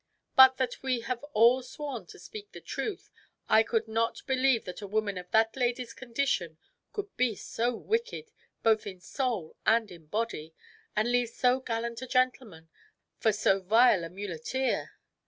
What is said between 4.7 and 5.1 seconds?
a